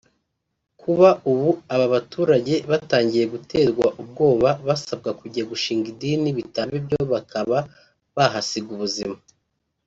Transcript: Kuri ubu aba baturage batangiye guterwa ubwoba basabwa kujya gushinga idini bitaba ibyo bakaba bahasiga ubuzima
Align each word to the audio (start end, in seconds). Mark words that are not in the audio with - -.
Kuri 0.79 1.09
ubu 1.31 1.49
aba 1.73 1.85
baturage 1.95 2.53
batangiye 2.69 3.25
guterwa 3.33 3.87
ubwoba 4.01 4.49
basabwa 4.67 5.11
kujya 5.19 5.43
gushinga 5.51 5.85
idini 5.93 6.29
bitaba 6.37 6.71
ibyo 6.79 6.99
bakaba 7.13 7.57
bahasiga 8.15 8.69
ubuzima 8.77 9.17